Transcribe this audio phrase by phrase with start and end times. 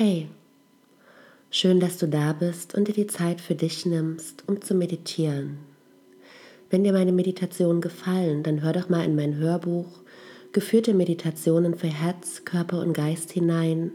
[0.00, 0.28] Hey,
[1.50, 5.58] schön, dass du da bist und dir die Zeit für dich nimmst, um zu meditieren.
[6.70, 9.88] Wenn dir meine Meditationen gefallen, dann hör doch mal in mein Hörbuch
[10.52, 13.90] Geführte Meditationen für Herz, Körper und Geist hinein,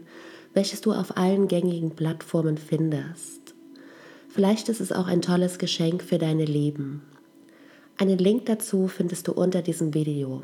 [0.52, 3.54] welches du auf allen gängigen Plattformen findest.
[4.28, 7.00] Vielleicht ist es auch ein tolles Geschenk für deine Lieben.
[7.96, 10.42] Einen Link dazu findest du unter diesem Video.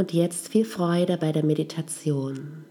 [0.00, 2.64] Und jetzt viel Freude bei der Meditation.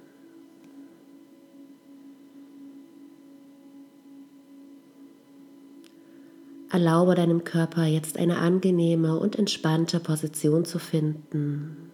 [6.71, 11.91] Erlaube deinem Körper jetzt eine angenehme und entspannte Position zu finden.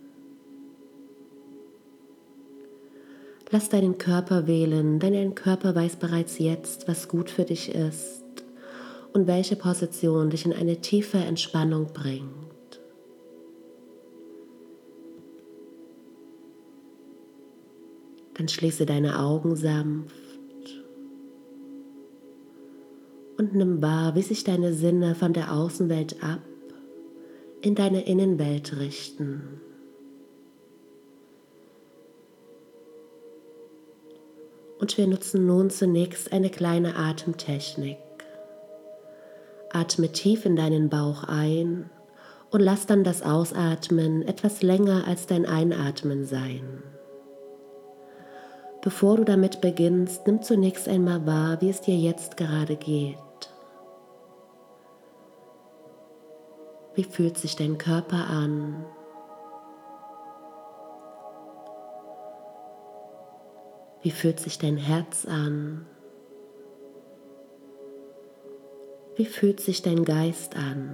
[3.50, 8.24] Lass deinen Körper wählen, denn dein Körper weiß bereits jetzt, was gut für dich ist
[9.12, 12.45] und welche Position dich in eine tiefe Entspannung bringt.
[18.36, 20.16] Dann schließe deine Augen sanft
[23.38, 26.42] und nimm wahr, wie sich deine Sinne von der Außenwelt ab
[27.62, 29.60] in deine Innenwelt richten.
[34.80, 37.98] Und wir nutzen nun zunächst eine kleine Atemtechnik.
[39.72, 41.90] Atme tief in deinen Bauch ein
[42.52, 46.84] und lass dann das Ausatmen etwas länger als dein Einatmen sein.
[48.86, 53.18] Bevor du damit beginnst, nimm zunächst einmal wahr, wie es dir jetzt gerade geht.
[56.94, 58.86] Wie fühlt sich dein Körper an?
[64.04, 65.88] Wie fühlt sich dein Herz an?
[69.16, 70.94] Wie fühlt sich dein Geist an?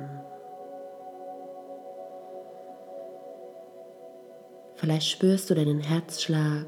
[4.76, 6.68] Vielleicht spürst du deinen Herzschlag,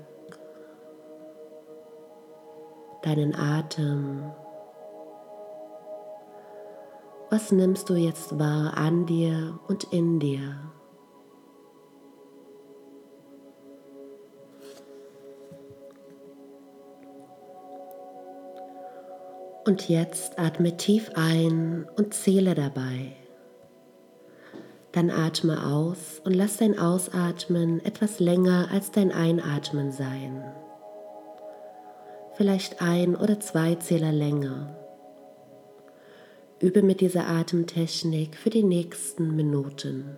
[3.03, 4.31] deinen Atem.
[7.29, 10.55] Was nimmst du jetzt wahr an dir und in dir?
[19.65, 23.15] Und jetzt atme tief ein und zähle dabei.
[24.91, 30.43] Dann atme aus und lass dein Ausatmen etwas länger als dein Einatmen sein.
[32.35, 34.75] Vielleicht ein oder zwei Zähler länger.
[36.59, 40.17] Übe mit dieser Atemtechnik für die nächsten Minuten.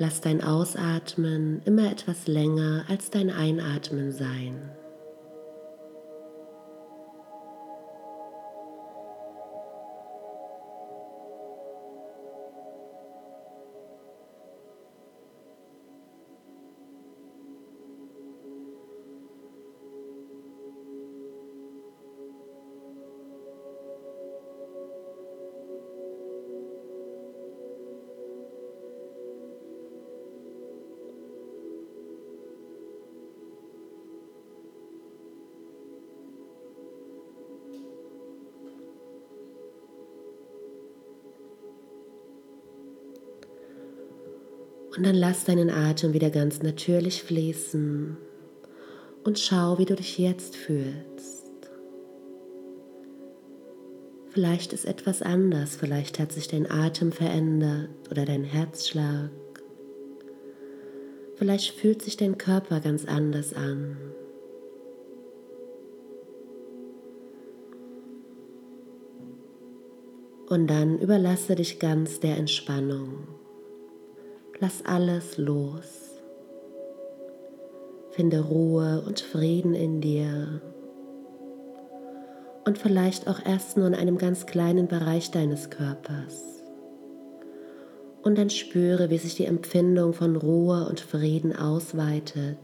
[0.00, 4.77] Lass dein Ausatmen immer etwas länger als dein Einatmen sein.
[44.98, 48.16] Und dann lass deinen Atem wieder ganz natürlich fließen
[49.22, 51.52] und schau, wie du dich jetzt fühlst.
[54.30, 59.30] Vielleicht ist etwas anders, vielleicht hat sich dein Atem verändert oder dein Herzschlag.
[61.36, 63.96] Vielleicht fühlt sich dein Körper ganz anders an.
[70.48, 73.37] Und dann überlasse dich ganz der Entspannung.
[74.60, 76.18] Lass alles los.
[78.10, 80.60] Finde Ruhe und Frieden in dir.
[82.64, 86.64] Und vielleicht auch erst nur in einem ganz kleinen Bereich deines Körpers.
[88.24, 92.58] Und dann spüre, wie sich die Empfindung von Ruhe und Frieden ausweitet,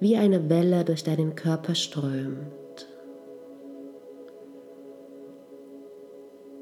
[0.00, 2.57] wie eine Welle durch deinen Körper strömt.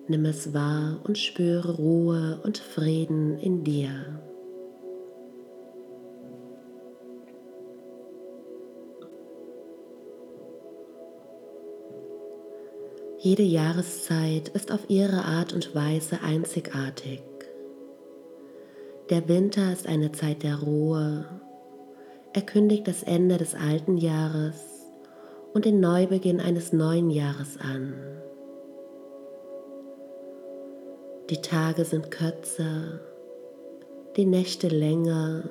[0.08, 4.20] Nimm es wahr und spüre Ruhe und Frieden in dir.
[13.18, 17.22] Jede Jahreszeit ist auf ihre Art und Weise einzigartig.
[19.10, 21.26] Der Winter ist eine Zeit der Ruhe.
[22.32, 24.86] Er kündigt das Ende des alten Jahres
[25.52, 27.94] und den Neubeginn eines neuen Jahres an.
[31.28, 33.00] Die Tage sind kürzer,
[34.16, 35.42] die Nächte länger.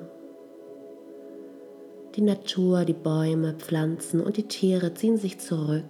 [2.15, 5.83] Die Natur, die Bäume, Pflanzen und die Tiere ziehen sich zurück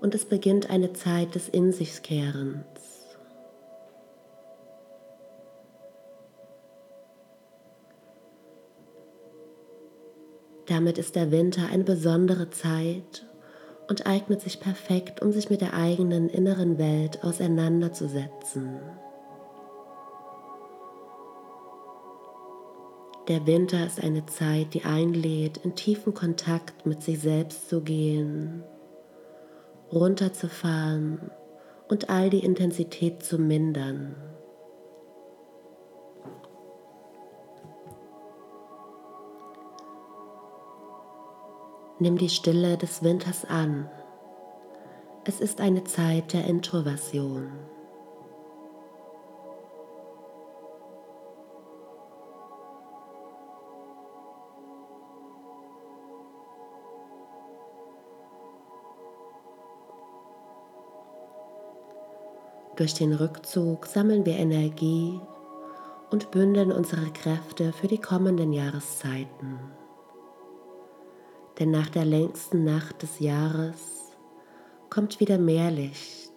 [0.00, 3.08] und es beginnt eine Zeit des In sich Kehrens.
[10.66, 13.27] Damit ist der Winter eine besondere Zeit
[13.88, 18.80] und eignet sich perfekt, um sich mit der eigenen inneren Welt auseinanderzusetzen.
[23.28, 28.62] Der Winter ist eine Zeit, die einlädt, in tiefen Kontakt mit sich selbst zu gehen,
[29.92, 31.30] runterzufahren
[31.88, 34.27] und all die Intensität zu mindern.
[42.00, 43.90] Nimm die Stille des Winters an.
[45.24, 47.50] Es ist eine Zeit der Introversion.
[62.76, 65.20] Durch den Rückzug sammeln wir Energie
[66.10, 69.58] und bündeln unsere Kräfte für die kommenden Jahreszeiten
[71.58, 74.14] denn nach der längsten Nacht des Jahres
[74.90, 76.32] kommt wieder mehr Licht.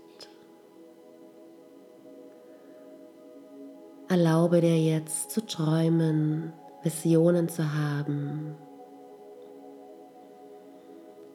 [4.10, 6.52] Erlaube dir jetzt zu träumen,
[6.84, 8.56] Visionen zu haben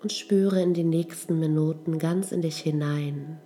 [0.03, 3.41] und spüre in die nächsten Minuten ganz in dich hinein.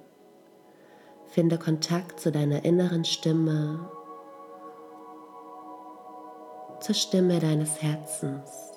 [1.27, 3.89] Finde Kontakt zu deiner inneren Stimme,
[6.81, 8.70] zur Stimme deines Herzens.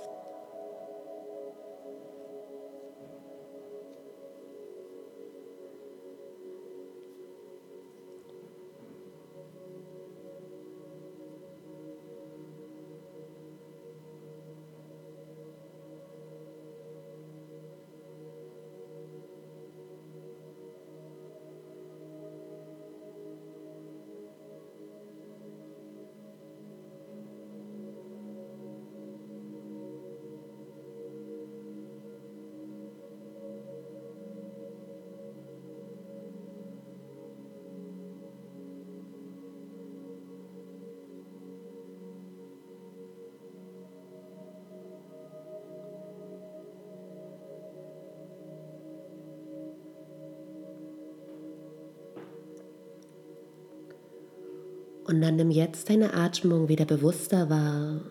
[55.14, 58.02] Und dann nimm jetzt deine Atmung wieder bewusster wahr.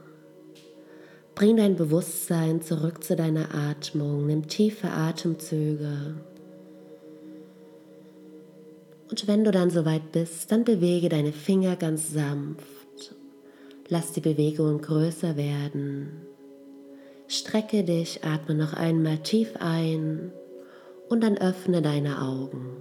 [1.34, 4.28] Bring dein Bewusstsein zurück zu deiner Atmung.
[4.28, 6.14] Nimm tiefe Atemzüge.
[9.10, 13.16] Und wenn du dann soweit bist, dann bewege deine Finger ganz sanft.
[13.88, 16.22] Lass die Bewegungen größer werden.
[17.26, 20.30] Strecke dich, atme noch einmal tief ein
[21.08, 22.76] und dann öffne deine Augen.